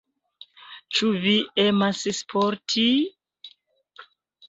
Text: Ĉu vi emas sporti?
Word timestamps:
Ĉu 0.99 1.09
vi 1.27 1.35
emas 1.65 2.01
sporti? 2.23 2.89